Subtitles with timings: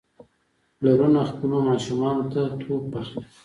[0.77, 3.21] پلارونه خپلو ماشومانو ته توپ اخلي.